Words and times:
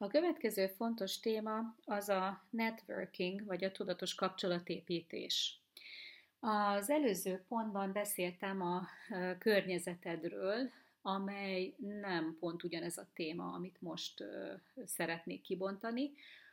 A 0.00 0.06
következő 0.06 0.66
fontos 0.66 1.20
téma 1.20 1.76
az 1.84 2.08
a 2.08 2.44
networking, 2.50 3.44
vagy 3.44 3.64
a 3.64 3.72
tudatos 3.72 4.14
kapcsolatépítés. 4.14 5.60
Az 6.40 6.90
előző 6.90 7.44
pontban 7.48 7.92
beszéltem 7.92 8.62
a 8.62 8.86
környezetedről, 9.38 10.70
amely 11.02 11.74
nem 12.00 12.36
pont 12.40 12.64
ugyanez 12.64 12.98
a 12.98 13.08
téma, 13.14 13.52
amit 13.52 13.80
most 13.80 14.24
szeretnék 14.84 15.42
kibontani, 15.42 16.12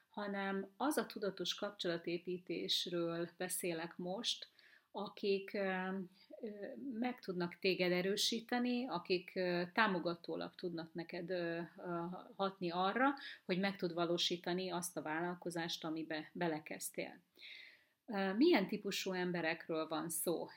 hanem 0.10 0.68
az 0.78 0.98
a 0.98 1.06
tudatos 1.06 1.56
kapcsolatépítésről 1.56 3.30
beszélek 3.38 3.98
most, 3.98 4.48
akik 4.92 5.58
meg 7.00 7.20
tudnak 7.20 7.60
téged 7.60 7.92
erősíteni, 7.92 8.88
akik 8.88 9.40
támogatólag 9.74 10.56
tudnak 10.56 10.94
neked 10.94 11.34
hatni 12.36 12.72
arra, 12.72 13.14
hogy 13.46 13.60
meg 13.60 13.76
tud 13.76 13.94
valósítani 13.94 14.70
azt 14.70 14.98
a 14.98 15.02
vállalkozást, 15.02 15.84
amibe 15.84 16.30
belekezdtél. 16.34 17.22
Milyen 18.38 18.68
típusú 18.68 19.12
emberekről 19.12 19.88
van 19.88 20.10
szó? 20.10 20.48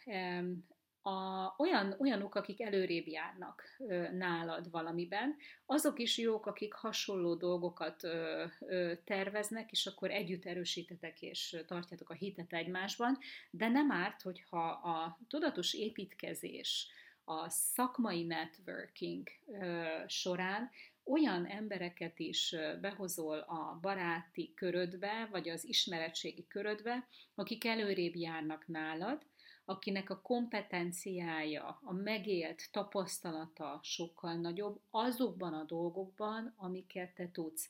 A, 1.02 1.54
olyan, 1.58 1.94
olyanok, 1.98 2.34
akik 2.34 2.60
előrébb 2.60 3.06
járnak 3.06 3.62
ö, 3.78 4.10
nálad 4.10 4.70
valamiben, 4.70 5.36
azok 5.66 5.98
is 5.98 6.18
jók, 6.18 6.46
akik 6.46 6.72
hasonló 6.72 7.34
dolgokat 7.34 8.04
ö, 8.04 8.44
ö, 8.60 8.92
terveznek, 9.04 9.70
és 9.70 9.86
akkor 9.86 10.10
együtt 10.10 10.44
erősítetek 10.44 11.22
és 11.22 11.56
tartjátok 11.66 12.10
a 12.10 12.14
hitet 12.14 12.52
egymásban, 12.52 13.18
de 13.50 13.68
nem 13.68 13.90
árt, 13.90 14.22
hogyha 14.22 14.68
a 14.68 15.18
tudatos 15.28 15.74
építkezés, 15.74 16.88
a 17.24 17.48
szakmai 17.48 18.24
networking 18.24 19.28
ö, 19.46 19.84
során 20.06 20.70
olyan 21.04 21.46
embereket 21.46 22.18
is 22.18 22.54
behozol 22.80 23.38
a 23.38 23.78
baráti 23.80 24.52
körödbe, 24.54 25.28
vagy 25.30 25.48
az 25.48 25.64
ismeretségi 25.64 26.46
körödbe, 26.46 27.08
akik 27.34 27.64
előrébb 27.64 28.14
járnak 28.14 28.66
nálad, 28.66 29.22
akinek 29.68 30.10
a 30.10 30.20
kompetenciája, 30.20 31.78
a 31.82 31.92
megélt 31.92 32.68
tapasztalata 32.72 33.80
sokkal 33.82 34.34
nagyobb 34.34 34.80
azokban 34.90 35.54
a 35.54 35.64
dolgokban, 35.64 36.54
amiket 36.56 37.14
te 37.14 37.30
tudsz. 37.30 37.68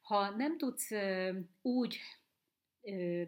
Ha 0.00 0.30
nem 0.30 0.58
tudsz 0.58 0.90
úgy 1.62 1.98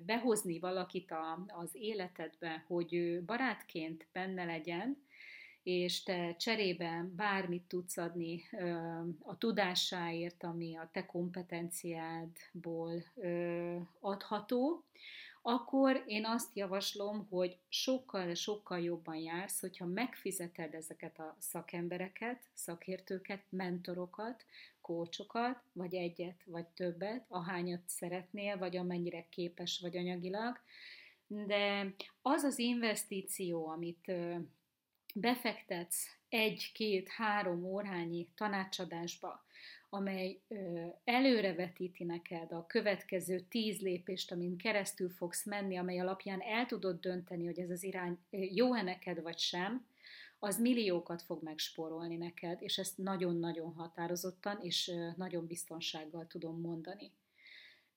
behozni 0.04 0.58
valakit 0.58 1.14
az 1.46 1.70
életedbe, 1.72 2.64
hogy 2.66 3.22
barátként 3.24 4.06
benne 4.12 4.44
legyen, 4.44 5.04
és 5.62 6.02
te 6.02 6.36
cserében 6.36 7.14
bármit 7.16 7.68
tudsz 7.68 7.96
adni 7.96 8.42
a 9.22 9.38
tudásáért, 9.38 10.44
ami 10.44 10.76
a 10.76 10.88
te 10.92 11.06
kompetenciádból 11.06 13.04
adható, 14.00 14.84
akkor 15.48 16.04
én 16.06 16.24
azt 16.24 16.56
javaslom, 16.56 17.26
hogy 17.30 17.58
sokkal-sokkal 17.68 18.80
jobban 18.80 19.16
jársz, 19.16 19.60
hogyha 19.60 19.86
megfizeted 19.86 20.74
ezeket 20.74 21.18
a 21.18 21.36
szakembereket, 21.38 22.40
szakértőket, 22.54 23.42
mentorokat, 23.48 24.44
kócsokat, 24.80 25.58
vagy 25.72 25.94
egyet, 25.94 26.42
vagy 26.44 26.66
többet, 26.66 27.24
ahányat 27.28 27.80
szeretnél, 27.86 28.58
vagy 28.58 28.76
amennyire 28.76 29.26
képes 29.28 29.80
vagy 29.80 29.96
anyagilag, 29.96 30.58
de 31.26 31.94
az 32.22 32.42
az 32.42 32.58
investíció, 32.58 33.68
amit 33.68 34.12
befektetsz 35.14 36.06
egy-két-három 36.28 37.64
órányi 37.64 38.28
tanácsadásba, 38.34 39.45
amely 39.96 40.40
előrevetíti 41.04 42.04
neked 42.04 42.52
a 42.52 42.66
következő 42.66 43.40
tíz 43.40 43.80
lépést, 43.80 44.32
amin 44.32 44.56
keresztül 44.56 45.10
fogsz 45.10 45.44
menni, 45.44 45.76
amely 45.76 45.98
alapján 45.98 46.40
el 46.40 46.66
tudod 46.66 47.00
dönteni, 47.00 47.44
hogy 47.44 47.58
ez 47.58 47.70
az 47.70 47.82
irány 47.82 48.18
jó-e 48.30 48.82
neked 48.82 49.22
vagy 49.22 49.38
sem, 49.38 49.86
az 50.38 50.60
milliókat 50.60 51.22
fog 51.22 51.42
megspórolni 51.42 52.16
neked, 52.16 52.62
és 52.62 52.78
ezt 52.78 52.98
nagyon-nagyon 52.98 53.72
határozottan 53.72 54.58
és 54.60 54.92
nagyon 55.16 55.46
biztonsággal 55.46 56.26
tudom 56.26 56.60
mondani. 56.60 57.12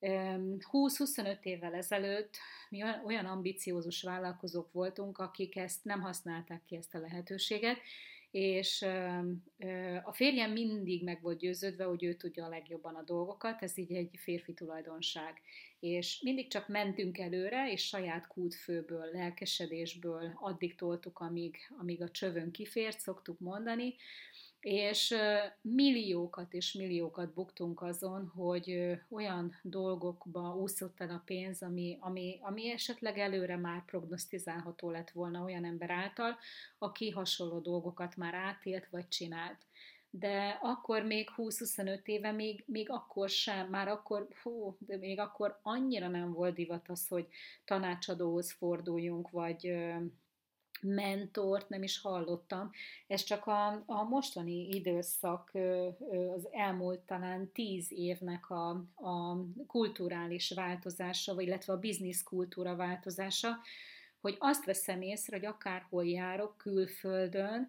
20-25 0.01 1.43
évvel 1.43 1.73
ezelőtt 1.73 2.37
mi 2.69 2.83
olyan 3.05 3.25
ambiciózus 3.25 4.01
vállalkozók 4.01 4.71
voltunk, 4.71 5.17
akik 5.17 5.55
ezt 5.55 5.83
nem 5.83 6.01
használták 6.01 6.65
ki 6.65 6.75
ezt 6.75 6.95
a 6.95 6.99
lehetőséget, 6.99 7.77
és 8.31 8.81
a 10.03 10.13
férjem 10.13 10.51
mindig 10.51 11.03
meg 11.03 11.21
volt 11.21 11.39
győződve, 11.39 11.83
hogy 11.83 12.03
ő 12.03 12.13
tudja 12.13 12.45
a 12.45 12.49
legjobban 12.49 12.95
a 12.95 13.03
dolgokat, 13.03 13.61
ez 13.61 13.77
így 13.77 13.91
egy 13.91 14.09
férfi 14.17 14.53
tulajdonság. 14.53 15.41
És 15.79 16.21
mindig 16.21 16.47
csak 16.47 16.67
mentünk 16.67 17.17
előre, 17.17 17.71
és 17.71 17.87
saját 17.87 18.27
kútfőből, 18.27 19.09
lelkesedésből 19.13 20.31
addig 20.35 20.75
toltuk, 20.75 21.19
amíg, 21.19 21.57
amíg 21.79 22.01
a 22.01 22.09
csövön 22.09 22.51
kifért, 22.51 22.99
szoktuk 22.99 23.39
mondani, 23.39 23.95
és 24.59 25.15
milliókat 25.61 26.53
és 26.53 26.73
milliókat 26.73 27.33
buktunk 27.33 27.81
azon, 27.81 28.27
hogy 28.35 28.97
olyan 29.09 29.55
dolgokba 29.61 30.55
úszott 30.55 31.01
el 31.01 31.09
a 31.09 31.21
pénz, 31.25 31.61
ami, 31.61 31.97
ami, 31.99 32.39
ami 32.41 32.71
esetleg 32.71 33.17
előre 33.17 33.57
már 33.57 33.85
prognosztizálható 33.85 34.89
lett 34.89 35.09
volna 35.09 35.43
olyan 35.43 35.65
ember 35.65 35.89
által, 35.89 36.37
aki 36.77 37.09
hasonló 37.09 37.59
dolgokat 37.59 38.15
már 38.15 38.33
átélt 38.33 38.87
vagy 38.89 39.07
csinált. 39.07 39.65
De 40.11 40.59
akkor 40.61 41.03
még 41.03 41.29
20-25 41.37 42.05
éve, 42.05 42.31
még, 42.31 42.63
még 42.67 42.89
akkor 42.89 43.29
sem, 43.29 43.67
már 43.69 43.87
akkor, 43.87 44.27
hú, 44.43 44.77
de 44.79 44.97
még 44.97 45.19
akkor 45.19 45.59
annyira 45.61 46.07
nem 46.07 46.33
volt 46.33 46.53
divat 46.53 46.89
az, 46.89 47.07
hogy 47.07 47.27
tanácsadóhoz 47.65 48.51
forduljunk, 48.51 49.29
vagy 49.29 49.73
mentort 50.81 51.69
nem 51.69 51.83
is 51.83 51.99
hallottam. 51.99 52.71
Ez 53.07 53.23
csak 53.23 53.45
a, 53.45 53.83
a 53.85 54.03
mostani 54.03 54.69
időszak, 54.69 55.51
az 56.35 56.47
elmúlt 56.51 56.99
talán 56.99 57.51
tíz 57.51 57.91
évnek 57.91 58.49
a, 58.49 58.69
a 58.95 59.45
kulturális 59.67 60.51
változása, 60.51 61.35
vagy 61.35 61.47
illetve 61.49 61.73
a 61.73 61.79
biznisz 61.79 62.23
kultúra 62.23 62.75
változása, 62.75 63.57
hogy 64.21 64.35
azt 64.39 64.65
veszem 64.65 65.01
észre, 65.01 65.35
hogy 65.35 65.45
akárhol 65.45 66.05
járok 66.05 66.57
külföldön, 66.57 67.67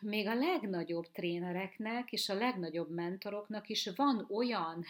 még 0.00 0.26
a 0.28 0.34
legnagyobb 0.34 1.10
trénereknek 1.12 2.12
és 2.12 2.28
a 2.28 2.34
legnagyobb 2.34 2.90
mentoroknak 2.90 3.68
is 3.68 3.90
van 3.96 4.26
olyan 4.30 4.84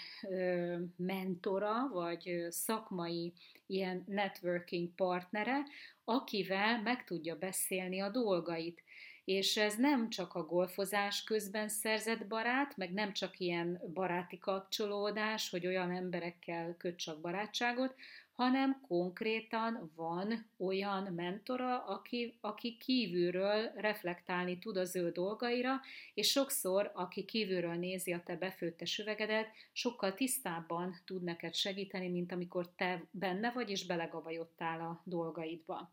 mentora, 0.97 1.89
vagy 1.93 2.47
szakmai 2.49 3.33
ilyen 3.67 4.05
networking 4.07 4.89
partnere, 4.95 5.63
akivel 6.05 6.83
meg 6.83 7.05
tudja 7.05 7.37
beszélni 7.37 8.01
a 8.01 8.09
dolgait. 8.09 8.83
És 9.25 9.57
ez 9.57 9.77
nem 9.77 10.09
csak 10.09 10.35
a 10.35 10.45
golfozás 10.45 11.25
közben 11.25 11.69
szerzett 11.69 12.27
barát, 12.27 12.77
meg 12.77 12.93
nem 12.93 13.13
csak 13.13 13.39
ilyen 13.39 13.81
baráti 13.95 14.39
kapcsolódás, 14.39 15.51
hogy 15.51 15.67
olyan 15.67 15.91
emberekkel 15.91 16.75
köt 16.79 16.97
csak 16.97 17.21
barátságot, 17.21 17.95
hanem 18.41 18.81
konkrétan 18.89 19.93
van 19.97 20.51
olyan 20.59 21.13
mentora, 21.13 21.85
aki, 21.85 22.39
aki 22.41 22.77
kívülről 22.77 23.71
reflektálni 23.75 24.59
tud 24.59 24.77
az 24.77 24.97
ő 24.97 25.11
dolgaira, 25.11 25.81
és 26.15 26.31
sokszor, 26.31 26.91
aki 26.95 27.25
kívülről 27.25 27.75
nézi 27.75 28.13
a 28.13 28.23
te 28.25 28.37
befőttes 28.37 28.99
üvegedet, 28.99 29.47
sokkal 29.73 30.15
tisztábban 30.15 30.95
tud 31.05 31.23
neked 31.23 31.55
segíteni, 31.55 32.09
mint 32.09 32.33
amikor 32.33 32.69
te 32.77 33.05
benne 33.11 33.51
vagy, 33.51 33.71
és 33.71 33.87
belegabajodtál 33.87 34.81
a 34.81 35.03
dolgaidba. 35.05 35.93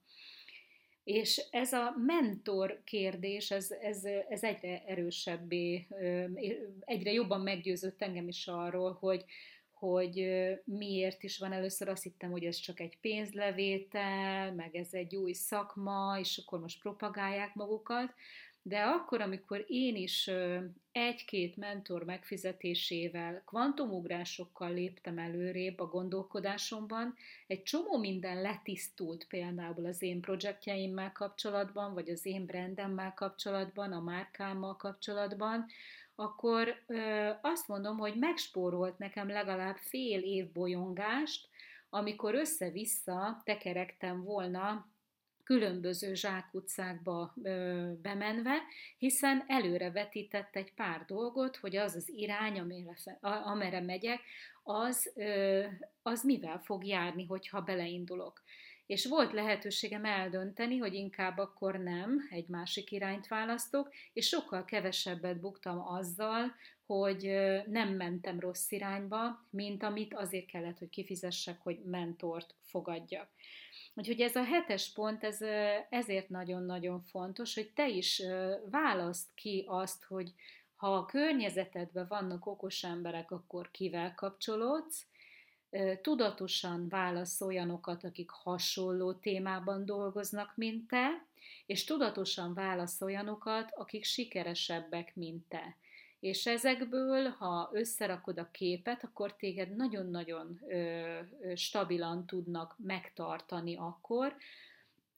És 1.04 1.48
ez 1.52 1.74
a 1.74 1.96
mentor 2.06 2.82
kérdés, 2.84 3.52
ez, 3.52 3.72
ez, 3.72 4.06
ez 4.30 4.44
egyre 4.44 4.84
erősebbé, 4.86 5.88
egyre 6.80 7.12
jobban 7.12 7.42
meggyőzött 7.42 8.02
engem 8.02 8.28
is 8.28 8.48
arról, 8.48 8.98
hogy, 9.00 9.26
hogy 9.80 10.28
miért 10.64 11.24
is 11.24 11.38
van 11.38 11.52
először, 11.52 11.90
azt 11.90 12.04
hittem, 12.04 12.32
hogy 12.32 12.44
ez 12.44 12.56
csak 12.56 12.80
egy 12.80 12.98
pénzlevétel, 13.02 14.54
meg 14.54 14.76
ez 14.76 14.88
egy 14.92 15.16
új 15.16 15.34
szakma, 15.34 16.18
és 16.20 16.42
akkor 16.46 16.60
most 16.60 16.82
propagálják 16.82 17.56
magukat, 17.56 18.14
de 18.68 18.82
akkor, 18.82 19.22
amikor 19.22 19.66
én 19.68 19.96
is 19.96 20.30
egy-két 20.92 21.56
mentor 21.56 22.04
megfizetésével, 22.04 23.42
kvantumugrásokkal 23.46 24.74
léptem 24.74 25.18
előrébb 25.18 25.80
a 25.80 25.86
gondolkodásomban, 25.86 27.16
egy 27.48 27.64
csomó 27.64 27.98
minden 27.98 28.42
letisztult 28.42 29.28
például 29.28 29.86
az 29.86 30.02
én 30.02 30.22
projektjeimmel 30.22 31.12
kapcsolatban, 31.12 31.94
vagy 31.94 32.10
az 32.10 32.26
én 32.26 32.46
brandemmel 32.46 33.14
kapcsolatban, 33.14 33.92
a 33.92 34.02
márkámmal 34.02 34.76
kapcsolatban, 34.76 35.66
akkor 36.20 36.84
ö, 36.88 37.30
azt 37.42 37.68
mondom, 37.68 37.98
hogy 37.98 38.16
megspórolt 38.16 38.98
nekem 38.98 39.30
legalább 39.30 39.76
fél 39.78 40.20
év 40.20 40.52
bolyongást, 40.52 41.50
amikor 41.90 42.36
össze-vissza 42.36 43.42
tekerektem 43.44 44.24
volna 44.24 44.88
különböző 45.44 46.14
zsákutcákba 46.14 47.34
ö, 47.44 47.92
bemenve, 48.02 48.58
hiszen 48.98 49.44
előre 49.48 49.92
vetített 49.92 50.56
egy 50.56 50.74
pár 50.74 51.06
dolgot, 51.06 51.56
hogy 51.56 51.76
az 51.76 51.96
az 51.96 52.10
irány, 52.10 52.60
amire, 52.60 52.96
amire 53.22 53.82
megyek, 53.82 54.22
az, 54.64 55.12
ö, 55.16 55.64
az 56.02 56.24
mivel 56.24 56.60
fog 56.60 56.86
járni, 56.86 57.26
hogyha 57.26 57.62
beleindulok. 57.62 58.42
És 58.88 59.06
volt 59.06 59.32
lehetőségem 59.32 60.06
eldönteni, 60.06 60.78
hogy 60.78 60.94
inkább 60.94 61.38
akkor 61.38 61.76
nem, 61.76 62.28
egy 62.30 62.48
másik 62.48 62.92
irányt 62.92 63.28
választok, 63.28 63.94
és 64.14 64.28
sokkal 64.28 64.66
kevesebbet 64.66 65.40
buktam 65.40 65.88
azzal, 65.88 66.56
hogy 66.86 67.22
nem 67.66 67.90
mentem 67.90 68.40
rossz 68.40 68.72
irányba, 68.72 69.46
mint 69.50 69.84
amit 69.84 70.14
azért 70.14 70.46
kellett, 70.46 70.78
hogy 70.78 70.90
kifizessek, 70.90 71.62
hogy 71.62 71.80
mentort 71.84 72.56
fogadjak. 72.62 73.30
Úgyhogy 73.94 74.22
ez 74.22 74.36
a 74.36 74.44
hetes 74.44 74.92
pont, 74.94 75.24
ez 75.24 75.42
ezért 75.90 76.30
nagyon-nagyon 76.30 77.02
fontos, 77.02 77.56
hogy 77.56 77.72
te 77.76 77.88
is 77.88 78.22
választ 78.70 79.28
ki 79.36 79.64
azt, 79.68 80.04
hogy 80.04 80.34
ha 80.76 80.96
a 80.96 81.06
környezetedben 81.06 82.08
vannak 82.08 82.46
okos 82.46 82.84
emberek, 82.84 83.32
akkor 83.32 83.72
kivel 83.72 84.16
kapcsolódsz, 84.16 85.06
tudatosan 86.02 86.90
válasz 86.90 87.42
olyanokat, 87.42 88.04
akik 88.04 88.30
hasonló 88.30 89.14
témában 89.14 89.86
dolgoznak, 89.86 90.52
mint 90.56 90.88
te, 90.88 91.26
és 91.66 91.84
tudatosan 91.84 92.54
válasz 92.54 93.02
olyanokat, 93.02 93.72
akik 93.76 94.04
sikeresebbek, 94.04 95.16
mint 95.16 95.46
te. 95.48 95.76
És 96.20 96.46
ezekből, 96.46 97.30
ha 97.30 97.70
összerakod 97.74 98.38
a 98.38 98.52
képet, 98.52 99.04
akkor 99.04 99.36
téged 99.36 99.76
nagyon-nagyon 99.76 100.60
stabilan 101.56 102.26
tudnak 102.26 102.76
megtartani 102.78 103.76
akkor, 103.76 104.36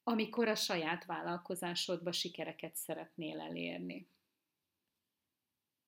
amikor 0.03 0.47
a 0.47 0.55
saját 0.55 1.05
vállalkozásodba 1.05 2.11
sikereket 2.11 2.75
szeretnél 2.75 3.39
elérni. 3.39 4.07